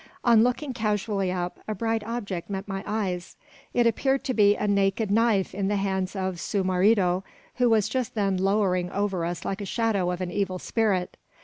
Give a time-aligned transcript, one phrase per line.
[0.23, 3.37] On looking casually up, a bright object met my eyes.
[3.71, 7.21] It appeared to be a naked knife in the hands of su marido
[7.57, 11.17] who was just then lowering over us like the shadow of an evil spirit.